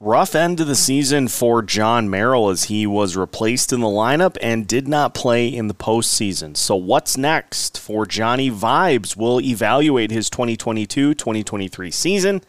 [0.00, 4.36] Rough end to the season for Jon Merrill as he was replaced in the lineup
[4.42, 6.56] and did not play in the postseason.
[6.56, 9.16] So, what's next for Johnny Vibes?
[9.16, 12.42] We'll evaluate his 2022 2023 season,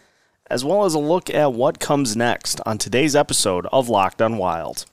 [0.50, 4.38] as well as a look at what comes next on today's episode of Locked on
[4.38, 4.86] Wild.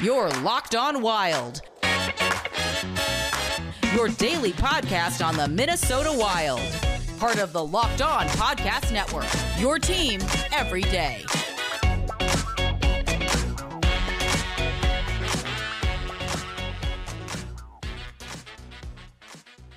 [0.00, 1.62] You're Locked on Wild,
[3.94, 6.93] your daily podcast on the Minnesota Wild
[7.24, 9.24] part of the Locked On Podcast Network.
[9.58, 10.20] Your team
[10.52, 11.24] every day.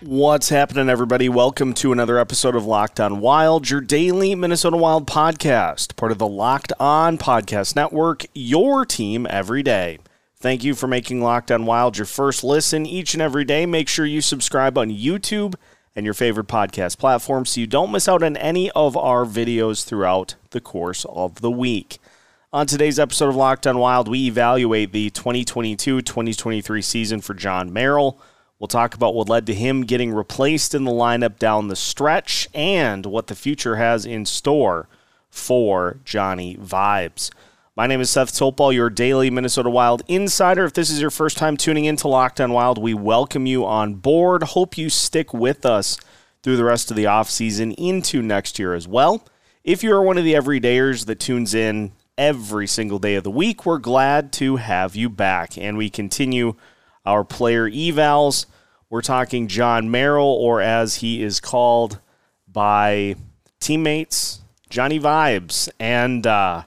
[0.02, 1.30] What's happening, everybody?
[1.30, 6.18] Welcome to another episode of Locked On Wild, your daily Minnesota Wild podcast, part of
[6.18, 10.00] the Locked On Podcast Network, your team every day.
[10.36, 13.66] Thank you for making Locked On Wild your first listen each and every day.
[13.66, 15.56] Make sure you subscribe on YouTube
[15.98, 19.84] and your favorite podcast platform so you don't miss out on any of our videos
[19.84, 21.98] throughout the course of the week.
[22.54, 27.74] On today's episode of Locked on Wild, we evaluate the 2022 2023 season for Jon
[27.74, 28.22] Merrill.
[28.60, 32.48] We'll talk about what led to him getting replaced in the lineup down the stretch
[32.54, 34.88] and what the future has in store
[35.32, 37.32] for Johnny Vibes.
[37.78, 40.66] My name is Seth Topal, your daily Minnesota Wild insider.
[40.66, 43.94] If this is your first time tuning into Locked on Wild, we welcome you on
[43.94, 44.42] board.
[44.42, 46.00] Hope you stick with us
[46.42, 49.24] through the rest of the offseason into next year as well.
[49.64, 53.30] If you are one of the everydayers that tunes in every single day of the
[53.30, 55.56] week, we're glad to have you back.
[55.56, 56.56] And we continue
[57.06, 58.48] our player evals.
[58.90, 62.00] We're talking Jon Merrill, or as he is called
[62.52, 63.18] by
[63.60, 65.70] teammates, Johnny Vibes.
[65.80, 66.64] And, uh,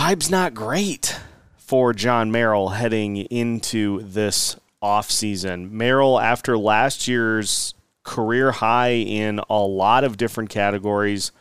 [0.00, 1.20] vibe's not great
[1.58, 5.70] for Jon Merrill heading into this offseason.
[5.72, 11.32] Merrill, after last year's career high in a lot of different categories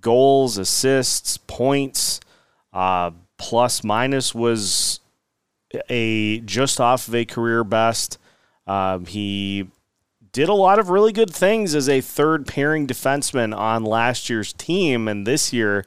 [0.00, 2.20] goals, assists, points,
[2.72, 5.00] uh, plus minus was
[5.88, 8.18] a just off of a career best.
[8.64, 9.66] Um, he
[10.30, 14.52] did a lot of really good things as a third pairing defenseman on last year's
[14.52, 15.84] team, and this year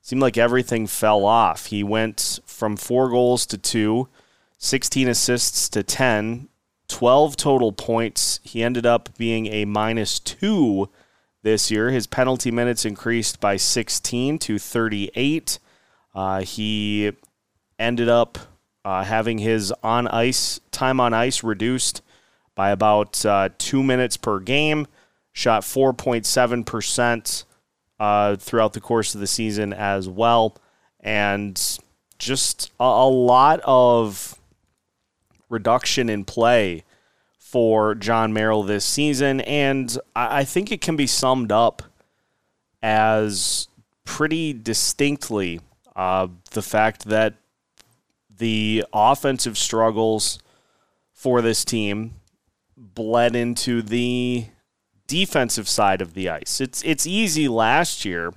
[0.00, 1.66] seemed like everything fell off.
[1.66, 4.08] He went from four goals to two,
[4.58, 6.48] 16 assists to 10,
[6.88, 8.40] 12 total points.
[8.42, 10.88] He ended up being a minus two
[11.42, 11.90] this year.
[11.90, 15.58] His penalty minutes increased by 16 to 38.
[16.14, 17.12] Uh, he
[17.78, 18.38] ended up
[18.84, 22.02] uh, having his on ice time on ice reduced
[22.54, 24.86] by about uh, two minutes per game.
[25.32, 26.66] Shot 4.7
[28.00, 30.56] uh, throughout the course of the season as well.
[30.98, 31.78] And
[32.18, 34.40] just a, a lot of
[35.48, 36.84] reduction in play
[37.38, 39.42] for Jon Merrill this season.
[39.42, 41.82] And I, I think it can be summed up
[42.82, 43.68] as
[44.04, 45.60] pretty distinctly
[45.94, 47.34] uh, the fact that
[48.34, 50.38] the offensive struggles
[51.12, 52.14] for this team
[52.76, 54.46] bled into the
[55.10, 56.60] defensive side of the ice.
[56.60, 58.32] It's it's easy last year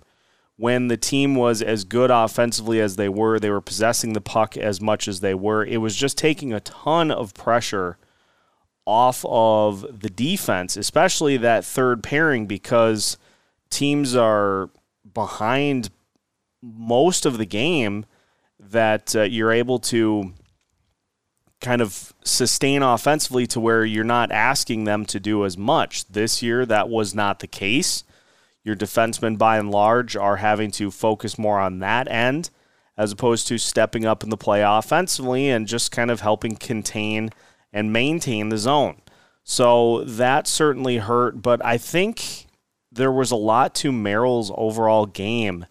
[0.58, 4.56] when the team was as good offensively as they were, they were possessing the puck
[4.58, 5.64] as much as they were.
[5.66, 7.98] It was just taking a ton of pressure
[8.86, 13.18] off of the defense, especially that third pairing because
[13.70, 14.70] teams are
[15.14, 15.90] behind
[16.62, 18.06] most of the game
[18.60, 20.34] that uh, you're able to
[21.64, 26.06] kind of sustain offensively to where you're not asking them to do as much.
[26.06, 28.04] This year, that was not the case.
[28.64, 32.52] Your defensemen, by and large, are having to focus more on that end
[32.96, 37.32] as opposed to stepping up in the play offensively and just kind of helping contain
[37.72, 38.98] and maintain the zone.
[39.44, 42.48] So that certainly hurt, but I think
[42.92, 45.66] there was a lot to Merrill's overall game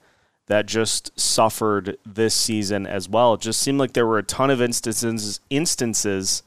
[0.47, 3.34] that just suffered this season as well.
[3.34, 6.42] It just seemed like there were a ton of instances instances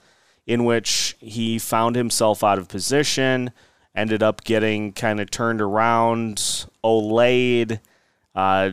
[0.45, 3.51] in which he found himself out of position,
[3.95, 7.79] ended up getting kind of turned around, olayed,
[8.35, 8.71] uh,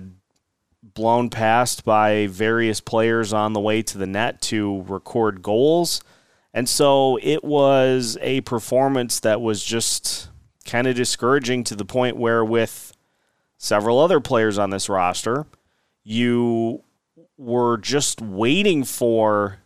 [0.83, 6.03] blown past by various players on the way to the net to record goals.
[6.53, 10.29] And so it was a performance that was just
[10.67, 12.93] kind of discouraging to the point where, with
[13.63, 15.47] several other players on this roster.
[16.03, 16.83] You
[17.39, 19.59] were just waiting for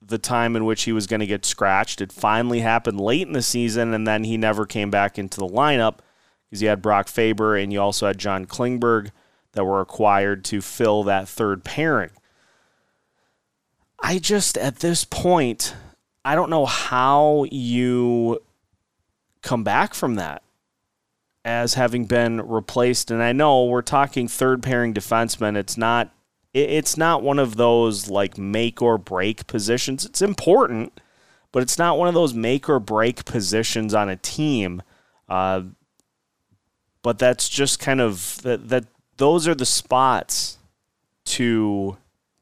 [0.00, 2.00] the time in which he was going to get scratched.
[2.00, 5.46] It finally happened late in the season, and then he never came back into the
[5.46, 5.98] lineup
[6.48, 9.10] because you had Brock Faber and you also had John Klingberg
[9.52, 12.10] that were acquired to fill that third pairing.
[14.00, 15.74] I just, at this point,
[16.24, 18.40] I don't know how you
[19.42, 20.42] come back from that.
[21.44, 23.10] As having been replaced.
[23.10, 25.56] And I know we're talking third pairing defensemen.
[25.56, 26.12] It's not
[26.54, 30.04] it's not one of those like make or break positions.
[30.04, 31.00] It's important,
[31.52, 34.82] but it's not one of those make or break positions on a team.
[35.28, 35.62] Uh,
[37.02, 38.86] but that's just kind of that that
[39.18, 40.58] those are the spots
[41.24, 41.96] to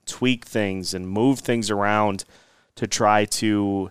[0.07, 2.25] tweak things and move things around
[2.77, 3.91] to try to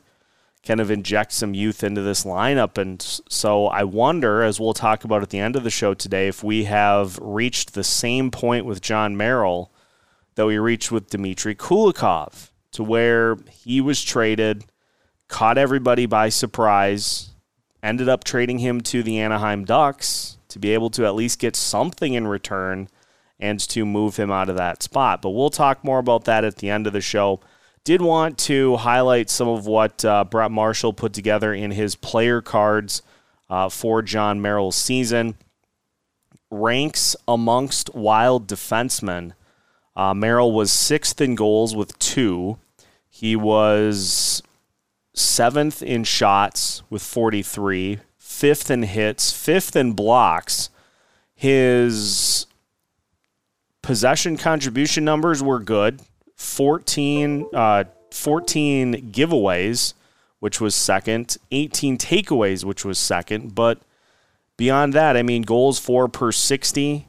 [0.65, 2.77] kind of inject some youth into this lineup.
[2.77, 6.27] And so I wonder, as we'll talk about at the end of the show today,
[6.27, 9.71] if we have reached the same point with John Merrill
[10.35, 14.65] that we reached with Dmitry Kulikov, to where he was traded,
[15.29, 17.29] caught everybody by surprise,
[17.81, 21.55] ended up trading him to the Anaheim Ducks to be able to at least get
[21.55, 22.89] something in return
[23.39, 25.21] and to move him out of that spot.
[25.21, 27.39] But we'll talk more about that at the end of the show.
[27.85, 32.41] Did want to highlight some of what uh, Brett Marshall put together in his player
[32.41, 33.03] cards
[33.47, 35.35] uh, for Jon Merrill's season.
[36.49, 39.33] Ranks amongst wild defensemen.
[39.95, 42.57] Uh, Merrill was sixth in goals with two.
[43.07, 44.41] He was
[45.13, 50.71] seventh in shots with 43, fifth in hits, fifth in blocks.
[51.35, 52.47] His
[53.83, 56.01] possession contribution numbers were good
[56.35, 59.93] 14, uh, 14 giveaways,
[60.39, 63.55] which was second, 18 takeaways, which was second.
[63.55, 63.79] But
[64.57, 67.07] beyond that, I mean, goals for per 60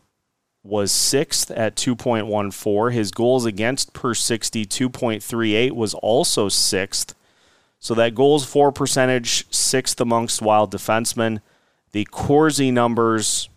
[0.62, 2.92] was sixth at 2.14.
[2.92, 7.14] His goals against per 60, 2.38, was also sixth.
[7.78, 11.40] So that goals for percentage, sixth amongst wild defensemen.
[11.92, 13.48] The Corsi numbers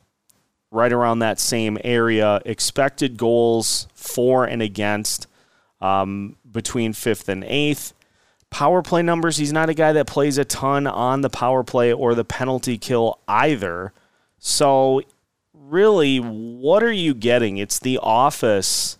[0.71, 2.41] right around that same area.
[2.45, 5.27] Expected goals for and against
[5.81, 7.93] um, between fifth and eighth.
[8.49, 11.93] Power play numbers, he's not a guy that plays a ton on the power play
[11.93, 13.93] or the penalty kill either.
[14.39, 15.03] So,
[15.53, 17.57] really, what are you getting?
[17.57, 18.97] It's the office.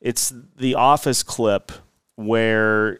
[0.00, 1.70] It's the office clip
[2.16, 2.98] where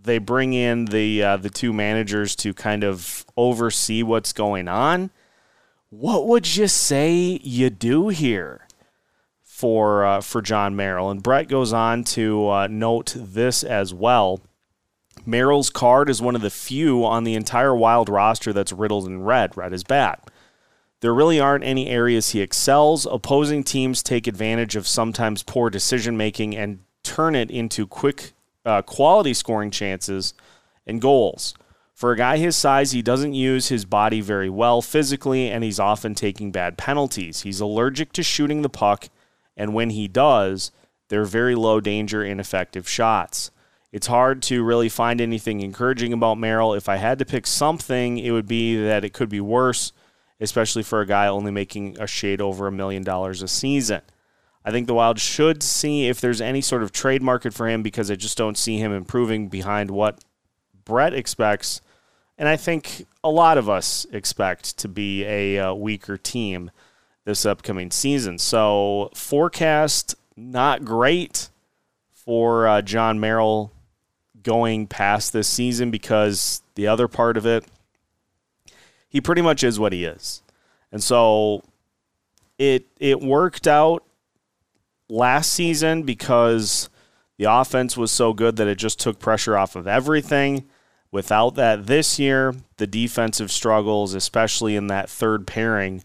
[0.00, 5.10] they bring in the uh, the two managers to kind of oversee what's going on
[5.90, 8.65] what would you say you do here
[9.56, 11.10] for uh, for Jon Merrill?
[11.10, 14.40] And Brett goes on to uh, note this as well.
[15.24, 19.22] Merrill's card is one of the few on the entire Wild roster that's riddled in
[19.22, 19.56] red.
[19.56, 20.20] Red is bad.
[21.00, 23.06] There really aren't any areas he excels.
[23.06, 28.32] Opposing teams take advantage of sometimes poor decision making and turn it into quick
[28.64, 30.34] uh, quality scoring chances
[30.86, 31.54] and goals.
[31.94, 35.80] For a guy his size, he doesn't use his body very well physically, and he's
[35.80, 37.40] often taking bad penalties.
[37.40, 39.08] He's allergic to shooting the puck,
[39.56, 40.70] and when he does,
[41.08, 43.50] they're very low danger, ineffective shots.
[43.92, 46.74] It's hard to really find anything encouraging about Merrill.
[46.74, 49.92] If I had to pick something, it would be that it could be worse,
[50.40, 54.02] especially for a guy only making a shade over a million dollars a season.
[54.64, 57.82] I think the Wild should see if there's any sort of trade market for him
[57.82, 60.24] because I just don't see him improving behind what
[60.84, 61.80] Brett expects
[62.38, 66.70] and I think a lot of us expect to be a uh, weaker team
[67.26, 68.38] this upcoming season.
[68.38, 71.50] So, forecast not great
[72.12, 73.72] for uh, Jon Merrill
[74.42, 77.64] going past this season because the other part of it,
[79.08, 80.42] he pretty much is what he is.
[80.92, 81.62] And so
[82.58, 84.04] it it worked out
[85.08, 86.88] last season because
[87.38, 90.66] the offense was so good that it just took pressure off of everything.
[91.10, 96.02] Without that this year, the defensive struggles, especially in that third pairing,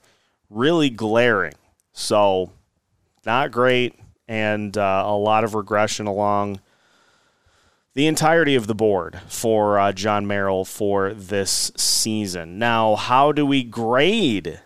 [0.52, 1.54] really glaring.
[1.94, 2.52] So,
[3.26, 6.60] not great, and uh, a lot of regression along
[7.94, 12.58] the entirety of the board for uh, Jon Merrill for this season.
[12.58, 14.62] Now, how do we grade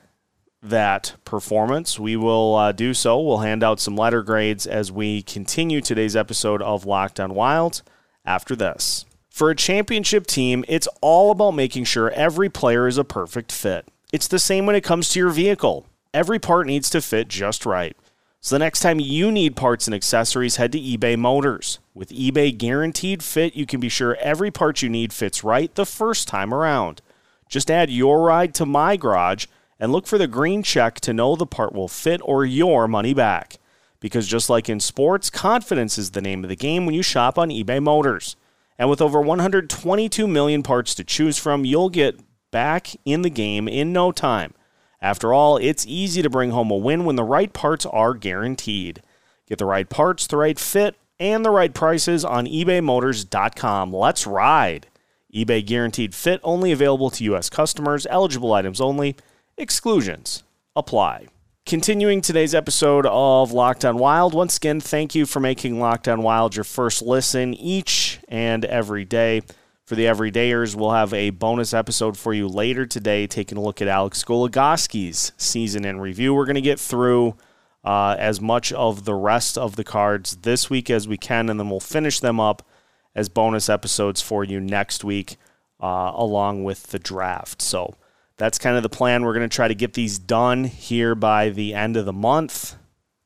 [0.62, 2.00] that performance?
[2.00, 3.20] We will uh, do so.
[3.20, 7.82] We'll hand out some letter grades as we continue today's episode of Locked on Wild
[8.24, 9.06] after this.
[9.30, 13.88] For a championship team, it's all about making sure every player is a perfect fit.
[14.16, 15.88] It's the same when it comes to your vehicle.
[16.14, 17.98] Every part needs to fit just right.
[18.40, 21.80] So the next time you need parts and accessories, head to eBay Motors.
[21.94, 25.86] With eBay Guaranteed Fit, you can be sure every part you need fits right the
[25.86, 27.02] first time around.
[27.50, 29.48] Just add your ride to my garage
[29.82, 33.14] and look for the green check to know the part will fit or your money
[33.14, 33.60] back.
[34.00, 37.38] Because just like in sports, confidence is the name of the game when you shop
[37.38, 38.38] on eBay Motors.
[38.80, 42.18] And with over 122 million parts to choose from, you'll get
[42.56, 44.54] back in the game in no time.
[45.02, 49.02] After all, it's easy to bring home a win when the right parts are guaranteed.
[49.46, 53.94] Get the right parts, the right fit, and the right prices on ebaymotors.com.
[53.94, 54.88] Let's ride.
[55.36, 57.50] eBay guaranteed fit only available to U.S.
[57.50, 59.18] customers, eligible items only,
[59.58, 60.44] Exclusions
[60.78, 61.28] apply.
[61.66, 66.22] Continuing today's episode of Locked On Wild, once again, thank you for making Locked On
[66.22, 69.42] Wild your first listen each and every day.
[69.86, 73.84] For the everydayers, we'll have a bonus episode for you later today, taking a look
[73.84, 76.34] at Alex Goligoski's season in review.
[76.34, 77.36] We're going to get through
[77.84, 81.60] uh, as much of the rest of the cards this week as we can, and
[81.60, 82.68] then we'll finish them up
[83.14, 85.38] as bonus episodes for you next week,
[85.80, 87.62] uh, along with the draft.
[87.62, 87.94] So
[88.38, 89.24] that's kind of the plan.
[89.24, 92.76] We're going to try to get these done here by the end of the month,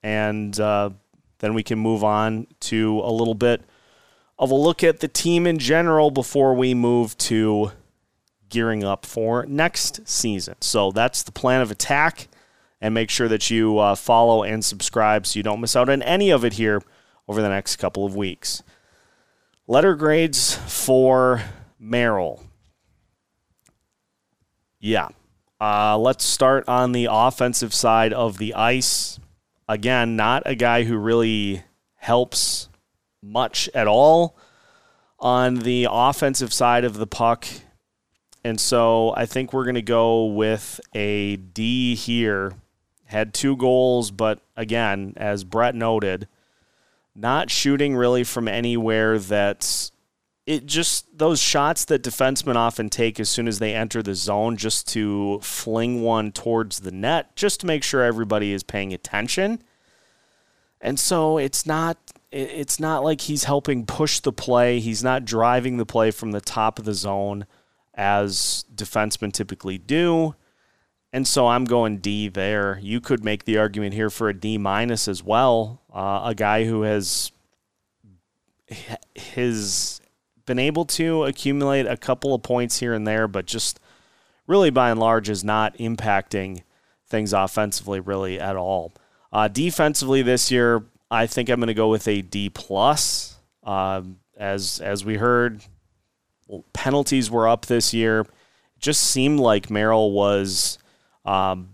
[0.04, 0.90] and uh,
[1.38, 3.64] then we can move on to a little bit
[4.40, 7.72] of a look at the team in general before we move to
[8.48, 10.56] gearing up for next season.
[10.62, 12.30] So that's the plan of attack
[12.82, 16.02] and make sure that you uh, follow and subscribe so you don't miss out on
[16.02, 16.82] any of it here
[17.28, 18.64] over the next couple of weeks.
[19.68, 21.44] Letter grades for
[21.78, 22.42] Merrill.
[24.80, 25.10] Yeah.
[25.60, 29.20] Uh, let's start on the offensive side of the ice.
[29.68, 31.64] Again, not a guy who really
[31.96, 32.69] helps
[33.30, 34.38] much at all
[35.20, 37.46] on the offensive side of the puck.
[38.44, 42.54] And so I think we're going to go with a D here
[43.10, 46.28] had two goals, but again, as Brett noted,
[47.16, 49.92] not shooting really from anywhere that's
[50.46, 54.58] it just those shots that defensemen often take as soon as they enter the zone
[54.58, 59.62] just to fling one towards the net just to make sure everybody is paying attention.
[60.80, 61.98] And so it's not
[62.32, 64.80] it's not like he's helping push the play.
[64.80, 67.46] He's not driving the play from the top of the zone
[67.96, 70.36] as defensemen typically do.
[71.12, 72.80] And so I'm going D there.
[72.82, 75.82] You could make the argument here for a D minus as well.
[75.92, 77.32] Uh, a guy who has
[79.34, 80.00] has
[80.46, 83.80] been able to accumulate a couple of points here and there, but just
[84.46, 86.62] really by and large is not impacting
[87.08, 88.94] things offensively really at all.
[89.34, 93.36] Uh, defensively this year, I think I'm going to go with a D plus.
[93.64, 94.02] Uh,
[94.38, 95.62] as as we heard,
[96.74, 98.22] penalties were up this year.
[98.22, 98.28] It
[98.80, 100.78] just seemed like Merrill was
[101.26, 101.70] um,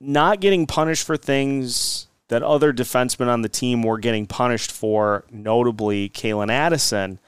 [0.00, 5.24] not getting punished for things that other defensemen on the team were getting punished for,
[5.30, 7.18] notably Calen Addison,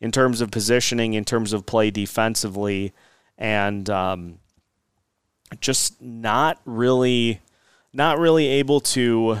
[0.00, 2.92] in terms of positioning, in terms of play defensively,
[3.36, 4.38] and um,
[5.60, 7.40] just not really,
[7.92, 9.38] not really able to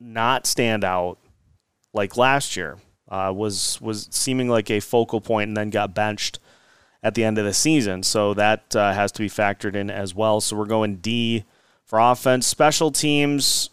[0.00, 1.18] not stand out
[1.92, 2.78] like last year.
[3.08, 6.38] Uh, was was seeming like a focal point and then got benched
[7.02, 8.02] at the end of the season.
[8.02, 10.40] So that uh, has to be factored in as well.
[10.40, 11.44] So we're going D
[11.84, 12.46] for offense.
[12.46, 13.70] Special teams,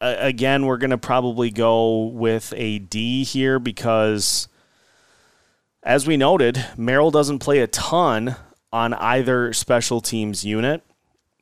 [0.00, 4.48] uh, again, we're going to probably go with a D here because,
[5.82, 8.36] as we noted, Merrill doesn't play a ton
[8.72, 10.82] on either special teams unit.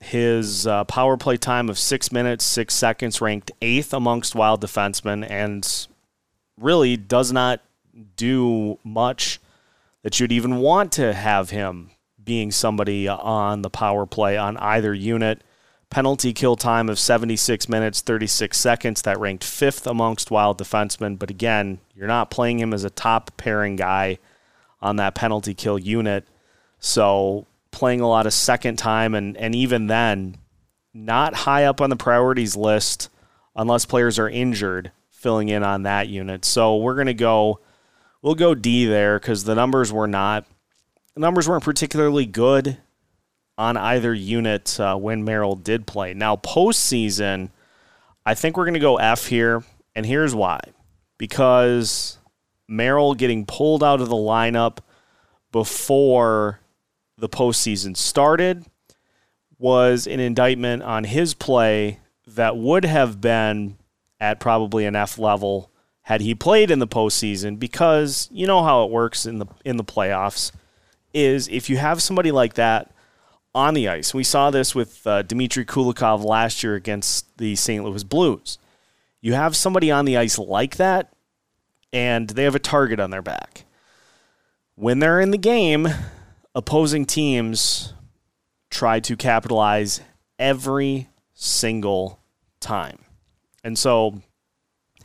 [0.01, 5.29] His uh, power play time of six minutes, six seconds ranked eighth amongst wild defensemen
[5.29, 5.87] and
[6.59, 7.61] really does not
[8.17, 9.41] do much
[10.03, 11.91] that you'd even want to have him
[12.23, 15.43] being somebody on the power play on either unit.
[15.89, 19.03] Penalty kill time of 76 minutes, 36 seconds.
[19.03, 21.19] That ranked fifth amongst wild defensemen.
[21.19, 24.19] But again, you're not playing him as a top pairing guy
[24.83, 26.27] on that penalty kill unit.
[26.81, 30.39] So playing a lot of second time, and, and even then,
[30.93, 33.11] not high up on the priorities list
[33.55, 36.45] unless players are injured filling in on that unit.
[36.45, 37.61] So we're going to go
[38.23, 40.47] we'll go D there because the numbers were not
[41.15, 42.79] the numbers weren't particularly good
[43.59, 46.13] on either unit uh, when Merrill did play.
[46.15, 47.51] Now postseason,
[48.25, 49.65] I think we're going to go F here,
[49.95, 50.61] and here's why:
[51.19, 52.19] because
[52.69, 54.79] Merrill getting pulled out of the lineup
[55.53, 56.61] before
[57.19, 58.67] the postseason started
[59.59, 63.77] was an indictment on his play that would have been
[64.21, 65.71] at probably an F level
[66.03, 69.77] had he played in the postseason, because you know how it works in the in
[69.77, 70.53] the playoffs,
[71.13, 72.93] is if you have somebody like that
[73.57, 74.13] on the ice.
[74.13, 77.83] We saw this with uh, Dmitry Kulikov last year against the St.
[77.83, 78.59] Louis Blues.
[79.23, 81.15] You have somebody on the ice like that,
[81.91, 83.65] and they have a target on their back.
[84.75, 85.89] When they're in the game,
[86.57, 87.93] opposing teams
[88.71, 90.01] try to capitalize
[90.39, 92.19] every single
[92.61, 92.99] time.
[93.63, 94.23] And so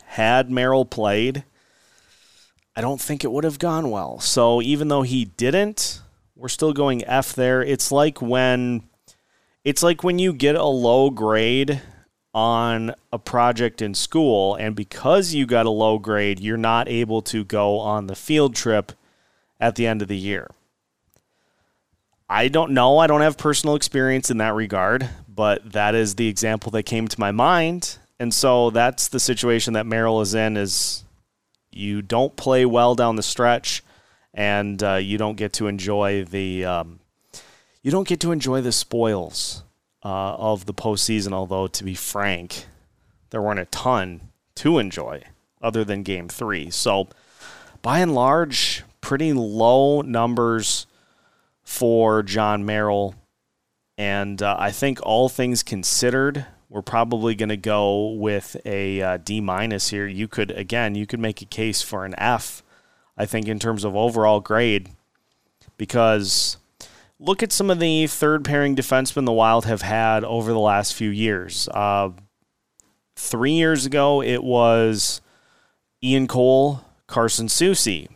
[0.06, 1.44] had Merrill played,
[2.74, 4.22] I don't think it would have gone well.
[4.22, 6.02] So even though he didn't,
[6.38, 7.62] we're still going F there.
[7.62, 8.84] It's like when
[9.66, 11.82] it's like when you get a low grade
[12.34, 17.22] on a project in school and because you got a low grade, you're not able
[17.24, 18.94] to go on the field trip
[19.60, 20.50] at the end of the year.
[22.32, 22.98] I don't know.
[22.98, 27.10] I don't have personal experience in that regard, but that is the example that came
[27.10, 27.98] to my mind.
[28.22, 31.04] And so that's the situation that Merrill is in is
[31.72, 33.84] you don't play well down the stretch
[34.34, 37.02] and uh, you don't get to enjoy the um,
[37.82, 39.64] you don't get to enjoy the spoils
[40.06, 41.34] uh, of the postseason.
[41.34, 42.66] Although to be frank,
[43.32, 45.24] there weren't a ton to enjoy
[45.62, 46.70] other than Game Three.
[46.70, 47.10] So
[47.82, 50.88] by and large, pretty low numbers
[51.72, 53.16] for Jon Merrill,
[53.98, 56.46] and uh, I think all things considered.
[56.70, 60.08] We're probably going to go with a uh, D minus here.
[60.08, 62.64] You could again, you could make a case for an F
[63.18, 64.90] I think, in terms of overall grade,
[65.78, 66.58] because
[67.20, 70.96] look at some of the third pairing defensemen the Wild have had over the last
[70.96, 71.68] few years.
[71.70, 72.10] Uh,
[73.16, 75.22] three years ago, it was
[76.04, 78.08] Ian Cole, Carson Soucy.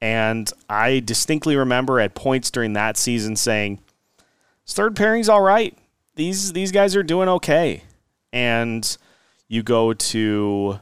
[0.00, 3.80] And I distinctly remember at points during that season saying,
[4.66, 5.76] third pairing's all right.
[6.14, 7.82] These these guys are doing okay.
[8.32, 8.96] And
[9.48, 10.80] you go to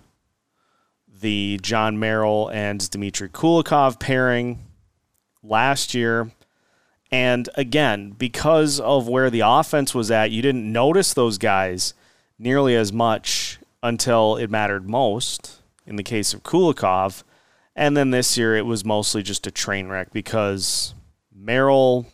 [1.21, 4.61] the Jon Merrill and Dmitry Kulikov pairing
[5.43, 6.31] last year.
[7.11, 11.95] And again, because of where the offense was at, you didn't notice those guys
[12.39, 17.23] nearly as much until it mattered most in the case of Kulikov.
[17.79, 20.95] And then this year it was mostly just a train wreck because
[21.33, 22.09] Merrill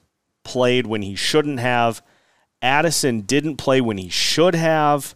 [0.44, 2.02] played when he shouldn't have.
[2.60, 5.14] Addison didn't play when he should have.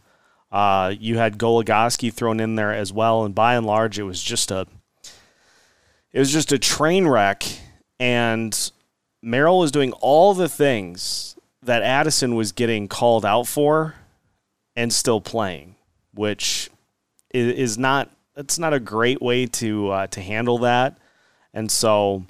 [0.50, 4.23] Uh, you had Goligoski thrown in there as well, and by and large, it was
[4.23, 4.67] just a
[6.14, 7.45] it was just a train wreck.
[8.00, 8.73] And
[9.21, 13.97] Merrill was doing all the things that Addison was getting called out for,
[14.75, 15.76] and still playing,
[16.14, 16.71] which
[17.35, 20.97] is not that's not a great way to uh, to handle that.
[21.52, 22.25] And so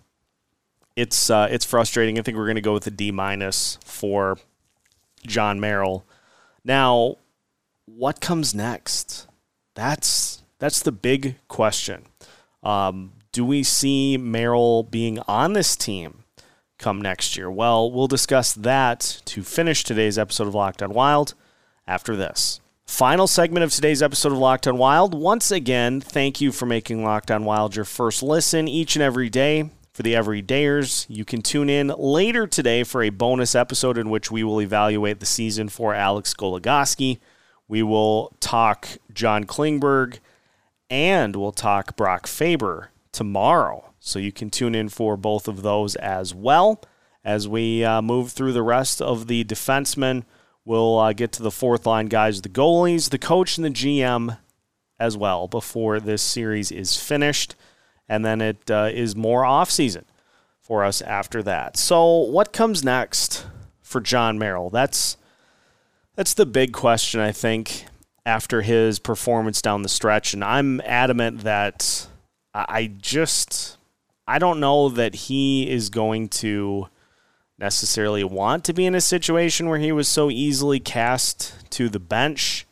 [0.97, 2.19] it's uh, it's frustrating.
[2.19, 4.39] I think we're going to go with a D minus for
[5.27, 6.07] Jon Merrill.
[6.65, 7.17] Now,
[7.85, 9.27] what comes next?
[9.75, 12.07] That's that's the big question.
[12.63, 16.25] Um, do we see Merrill being on this team
[16.79, 17.51] come next year?
[17.51, 21.35] Well, we'll discuss that to finish today's episode of Locked On Wild
[21.87, 22.61] after this.
[22.89, 25.13] Final segment of today's episode of Locked On Wild.
[25.13, 29.29] Once again, thank you for making Locked On Wild your first listen each and every
[29.29, 29.69] day.
[29.93, 34.31] For the everydayers, you can tune in later today for a bonus episode in which
[34.31, 37.19] we will evaluate the season for Alex Goligoski.
[37.69, 40.19] We will talk John Klingberg
[40.89, 43.91] and we'll talk Brock Faber tomorrow.
[44.01, 46.81] So you can tune in for both of those as well.
[47.23, 50.25] As we uh, move through the rest of the defensemen,
[50.69, 54.39] we'll uh, get to the fourth line guys, the goalies, the coach, and the GM
[55.01, 57.55] as well before this series is finished.
[58.09, 60.05] And then it uh, is more off season
[60.61, 61.77] for us after that.
[61.77, 63.47] So, what comes next
[63.81, 64.71] for Jon Merrill?
[64.71, 65.17] That's
[66.15, 67.87] that's the big question, I think,
[68.27, 70.35] after his performance down the stretch.
[70.35, 72.09] And I'm adamant that
[72.55, 73.79] I just,
[74.27, 76.89] I don't know that he is going to
[77.59, 81.99] necessarily want to be in a situation where he was so easily cast to the
[81.99, 82.67] bench.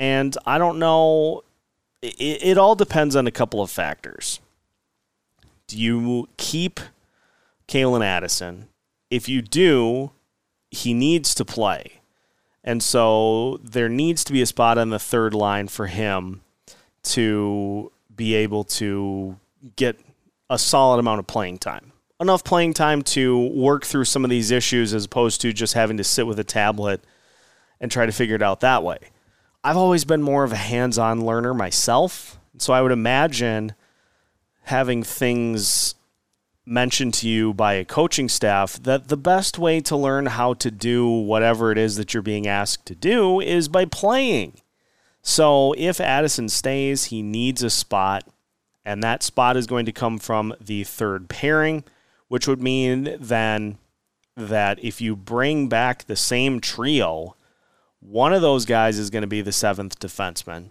[0.00, 1.42] And I don't know,
[2.02, 4.40] it, it all depends on a couple of factors.
[5.66, 6.80] Do you keep
[7.68, 8.68] Calen Addison?
[9.10, 10.10] If you do,
[10.70, 12.00] he needs to play.
[12.62, 16.40] And so there needs to be a spot on the third line for him
[17.04, 19.38] to be able to
[19.76, 20.00] get
[20.48, 21.92] a solid amount of playing time.
[22.20, 25.96] Enough playing time to work through some of these issues as opposed to just having
[25.96, 27.02] to sit with a tablet
[27.80, 28.98] and try to figure it out that way.
[29.64, 32.38] I've always been more of a hands on learner myself.
[32.58, 33.74] So I would imagine
[34.62, 35.96] having things
[36.64, 40.70] mentioned to you by a coaching staff that the best way to learn how to
[40.70, 44.60] do whatever it is that you're being asked to do is by playing.
[45.20, 48.28] So if Addison stays, he needs a spot,
[48.84, 51.84] and that spot is going to come from the third pairing,
[52.28, 53.78] which would mean then
[54.36, 57.36] that if you bring back the same trio,
[58.00, 60.70] one of those guys is going to be the seventh defenseman,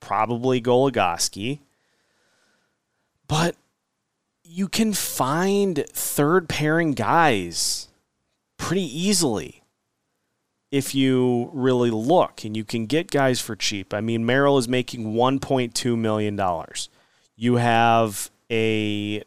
[0.00, 1.60] probably Goligoski.
[3.26, 3.56] But
[4.42, 7.88] you can find third pairing guys
[8.56, 9.62] pretty easily
[10.70, 13.94] if you really look and you can get guys for cheap.
[13.94, 16.40] I mean, Merrill is making $1.2 million.
[17.36, 19.22] You have a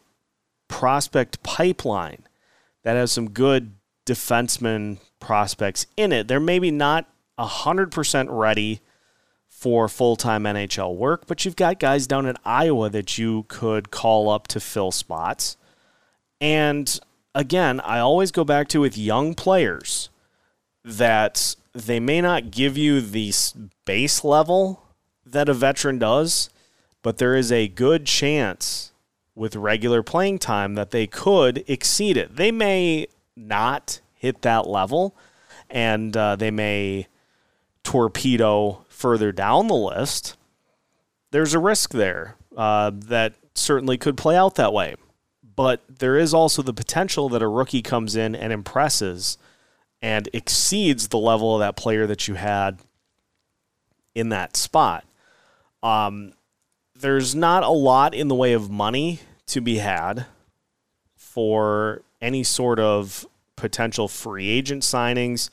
[0.68, 2.24] prospect pipeline
[2.84, 3.72] that has some good
[4.06, 6.28] defenseman prospects in it.
[6.28, 7.06] They're maybe not
[7.38, 8.80] 100% ready
[9.48, 13.90] for full time NHL work, but you've got guys down in Iowa that you could
[13.90, 15.56] call up to fill spots.
[16.40, 16.98] And
[17.34, 20.10] again, I always go back to with young players
[20.84, 23.32] that they may not give you the
[23.84, 24.84] base level
[25.26, 26.50] that a veteran does,
[27.02, 28.92] but there is a good chance
[29.38, 32.36] with regular playing time that they could exceed it.
[32.36, 35.16] They may not hit that level
[35.70, 37.06] and uh, they may
[37.84, 40.36] torpedo further down the list.
[41.30, 44.96] There's a risk there uh, that certainly could play out that way.
[45.56, 49.38] But there is also the potential that a rookie comes in and impresses
[50.00, 52.78] and exceeds the level of that player that you had
[54.14, 55.04] in that spot.
[55.82, 56.32] Um,
[57.00, 60.26] there's not a lot in the way of money to be had
[61.14, 65.50] for any sort of potential free agent signings,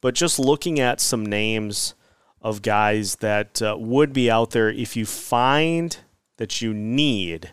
[0.00, 1.94] but just looking at some names
[2.40, 5.98] of guys that uh, would be out there if you find
[6.36, 7.50] that you need,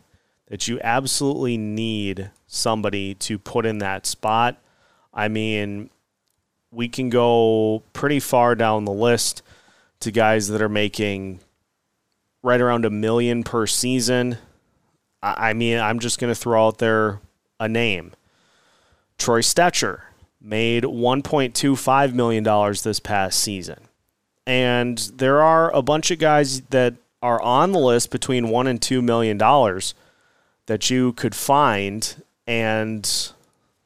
[0.47, 4.61] that you absolutely need somebody to put in that spot.
[5.13, 5.89] I mean,
[6.71, 9.41] we can go pretty far down the list
[10.01, 11.39] to guys that are making
[12.43, 14.37] right around a million per season.
[15.23, 17.19] I mean, I'm just going to throw out there
[17.59, 18.13] a name.
[19.17, 20.01] Troy Stecher
[20.41, 22.43] made $1.25 million
[22.83, 23.87] this past season.
[24.47, 28.81] And there are a bunch of guys that are on the list between one and
[28.81, 29.93] two million dollars
[30.65, 33.33] that you could find and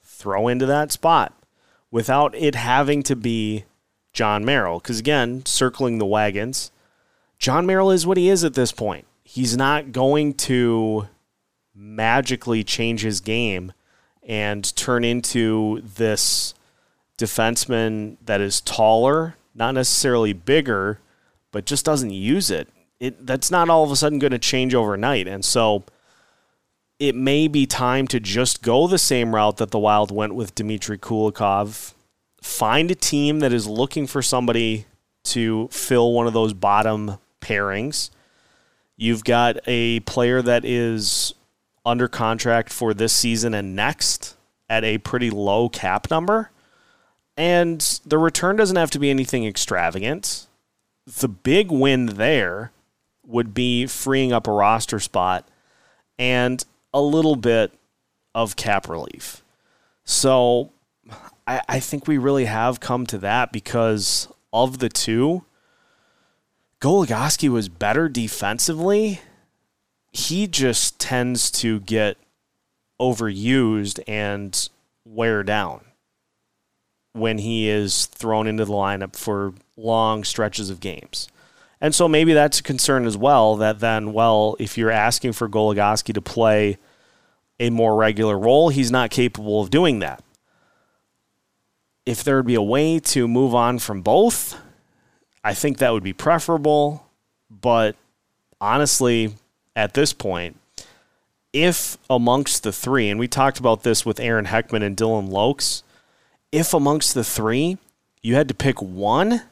[0.02, 1.34] throw into that spot
[1.92, 3.66] without it having to be
[4.14, 4.80] Jon Merrill.
[4.80, 6.72] Because again, circling the wagons,
[7.40, 9.06] Jon Merrill is what he is at this point.
[9.24, 11.08] He's not going to
[11.74, 13.74] magically change his game
[14.24, 16.54] and turn into this
[17.18, 21.00] defenseman that is taller, not necessarily bigger,
[21.52, 22.70] but just doesn't use it.
[23.00, 25.28] It that's not all of a sudden going to change overnight.
[25.28, 25.84] And so
[27.00, 30.56] it may be time to just go the same route that the Wild went with
[30.56, 31.94] Dmitry Kulikov.
[32.42, 34.86] Find a team that is looking for somebody
[35.26, 38.10] to fill one of those bottom pairings.
[38.98, 41.34] You've got a player that is
[41.86, 44.36] under contract for this season and next
[44.70, 46.50] at a pretty low cap number.
[47.38, 50.48] And the return doesn't have to be anything extravagant.
[51.06, 52.72] The big win there
[53.26, 55.48] would be freeing up a roster spot
[56.18, 57.74] and a little bit
[58.34, 59.44] of cap relief.
[60.06, 60.72] So
[61.46, 65.44] I, I think we really have come to that because of the two,
[66.86, 69.20] Goligoski was better defensively
[70.18, 72.18] he just tends to get
[73.02, 74.70] overused and
[75.04, 75.82] wear down
[77.12, 81.28] when he is thrown into the lineup for long stretches of games.
[81.82, 85.50] And so maybe that's a concern as well that then, well, if you're asking for
[85.50, 86.78] Goligoski to play
[87.60, 90.24] a more regular role, he's not capable of doing that.
[92.06, 94.58] If there would be a way to move on from both,
[95.46, 97.06] I think that would be preferable.
[97.50, 97.96] But
[98.60, 99.36] honestly,
[99.76, 100.60] at this point,
[101.54, 105.84] if amongst the three, and we talked about this with Aaron Heckman and Dylan Lokes,
[106.52, 107.78] if amongst the three
[108.24, 109.44] you had to pick one,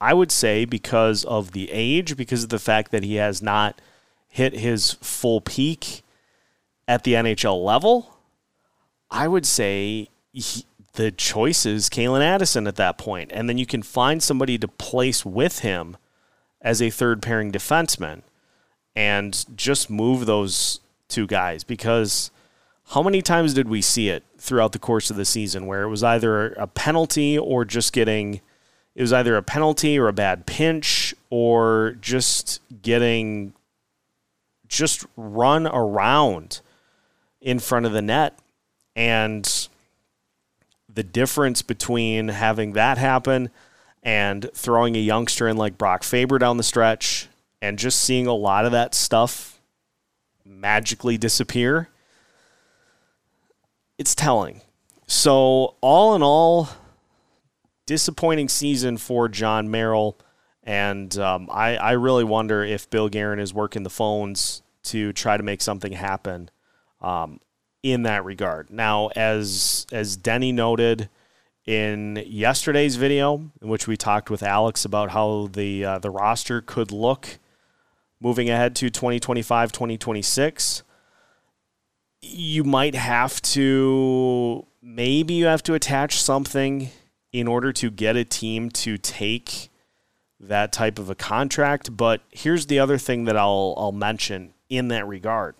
[0.00, 3.80] I would say because of the age, because of the fact that he has not
[4.28, 6.02] hit his full peak
[6.86, 8.16] at the NHL level,
[9.10, 10.64] I would say he,
[10.98, 13.30] the choice is Calen Addison at that point.
[13.32, 15.96] And then you can find somebody to place with him
[16.60, 18.22] as a third pairing defenseman
[18.96, 22.32] and just move those two guys because
[22.94, 25.88] how many times did we see it throughout the course of the season where it
[25.88, 28.40] was either a penalty or just getting
[28.96, 33.52] it was either a penalty or a bad pinch or just getting
[34.66, 36.60] just run around
[37.40, 38.36] in front of the net
[38.96, 39.67] and
[40.98, 43.50] the difference between having that happen
[44.02, 47.28] and throwing a youngster in like Brock Faber down the stretch
[47.62, 49.60] and just seeing a lot of that stuff
[50.44, 51.88] magically disappear,
[53.96, 54.60] it's telling.
[55.06, 56.68] So, all in all,
[57.86, 60.18] disappointing season for Jon Merrill.
[60.64, 65.36] And um, I, I really wonder if Bill Guerin is working the phones to try
[65.36, 66.50] to make something happen
[67.00, 67.38] um,
[67.82, 68.70] in that regard.
[68.70, 71.08] Now, as as Denny noted,
[71.66, 76.60] in yesterday's video, in which we talked with Alex about how the uh, the roster
[76.60, 77.38] could look
[78.20, 80.82] moving ahead to 2025, 2026,
[82.20, 86.90] you might have to, maybe you have to attach something
[87.32, 89.68] in order to get a team to take
[90.40, 91.96] that type of a contract.
[91.96, 95.54] But here's the other thing that I'll, I'll mention in that regard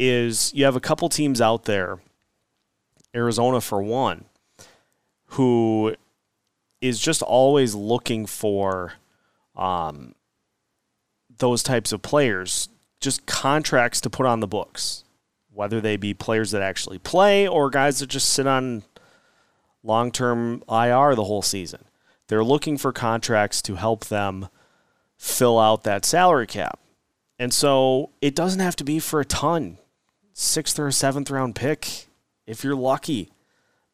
[0.00, 2.00] is you have a couple teams out there
[3.14, 4.24] Arizona for one,
[5.26, 5.94] who
[6.80, 8.94] is just always looking for
[9.54, 10.14] um,
[11.38, 15.04] those types of players, just contracts to put on the books,
[15.52, 18.82] whether they be players that actually play or guys that just sit on
[19.82, 21.84] long term IR the whole season.
[22.28, 24.48] They're looking for contracts to help them
[25.18, 26.78] fill out that salary cap.
[27.38, 29.78] And so it doesn't have to be for a ton.
[30.32, 32.06] Sixth or seventh round pick,
[32.46, 33.32] if you're lucky.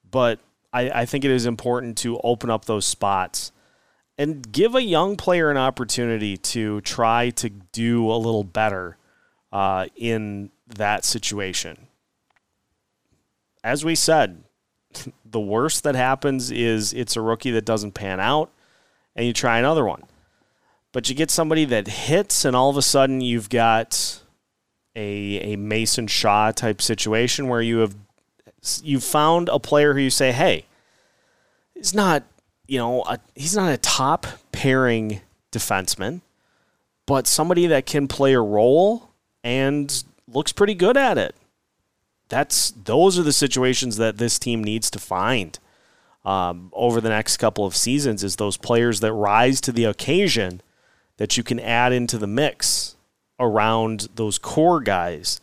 [0.09, 0.41] But
[0.73, 3.53] I, I think it is important to open up those spots
[4.19, 8.97] and give a young player an opportunity to try to do a little better
[9.53, 11.87] uh, in that situation.
[13.63, 14.45] As we said,
[15.25, 18.51] the worst that happens is it's a rookie that doesn't pan out
[19.15, 20.05] and you try another one.
[20.93, 24.23] But you get somebody that hits, and all of a sudden you've got
[24.97, 27.95] a, a Mason Shaw type situation where you have
[28.83, 30.65] you've found a player who you say, hey,
[31.75, 32.25] he's not
[32.67, 35.21] you know, a, he's not a top pairing
[35.53, 36.21] defenseman,
[37.07, 39.11] but somebody that can play a role
[39.45, 41.35] and looks pretty good at it.
[42.29, 45.57] That's those are the situations that this team needs to find
[46.25, 48.25] um, over the next couple of seasons.
[48.25, 50.61] Is those players that rise to the occasion
[51.19, 52.96] that you can add into the mix
[53.39, 55.41] around those core guys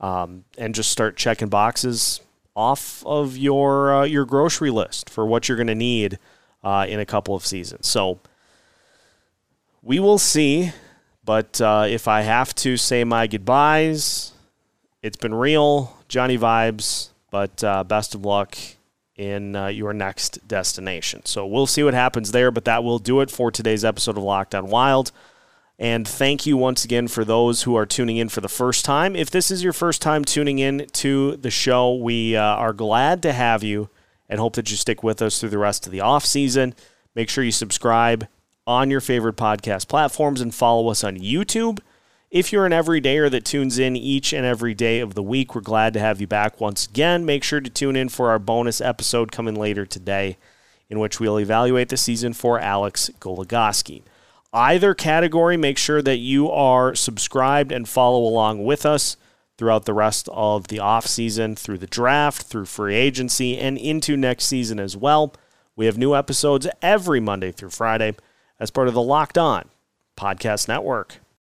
[0.00, 2.20] um, and just start checking boxes
[2.56, 6.18] off of your uh, your grocery list for what you're going to need
[6.62, 7.86] uh, in a couple of seasons.
[7.86, 8.20] So
[9.82, 10.72] we will see.
[11.24, 14.32] But uh, if I have to say my goodbyes,
[15.02, 17.10] it's been real, Johnny Vibes.
[17.30, 18.56] But uh, best of luck
[19.16, 21.24] in uh, your next destination.
[21.24, 22.50] So we'll see what happens there.
[22.50, 25.12] But that will do it for today's episode of Locked On Wild.
[25.78, 29.16] And thank you once again for those who are tuning in for the first time.
[29.16, 33.22] If this is your first time tuning in to the show, we uh, are glad
[33.22, 33.88] to have you
[34.28, 36.74] and hope that you stick with us through the rest of the off season.
[37.14, 38.28] Make sure you subscribe
[38.66, 41.80] on your favorite podcast platforms and follow us on YouTube.
[42.30, 45.60] If you're an everydayer that tunes in each and every day of the week, we're
[45.60, 47.24] glad to have you back once again.
[47.24, 50.36] Make sure to tune in for our bonus episode coming later today,
[50.88, 54.02] in which we'll evaluate the season for Alex Goligoski.
[54.54, 59.16] Either category, make sure that you are subscribed and follow along with us
[59.58, 64.44] throughout the rest of the offseason, through the draft, through free agency, and into next
[64.44, 65.34] season as well.
[65.74, 68.14] We have new episodes every Monday through Friday
[68.60, 69.68] as part of the Locked On
[70.16, 71.18] Podcast Network.